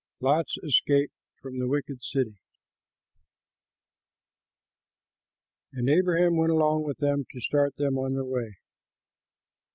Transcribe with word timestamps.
LOT'S 0.19 0.57
ESCAPE 0.63 1.11
FROM 1.35 1.61
A 1.61 1.67
WICKED 1.67 2.03
CITY 2.03 2.39
And 5.73 5.87
Abraham 5.91 6.37
went 6.37 6.51
along 6.51 6.85
with 6.85 6.97
them 6.97 7.27
to 7.31 7.39
start 7.39 7.75
them 7.75 7.99
on 7.99 8.15
their 8.15 8.25
way. 8.25 8.57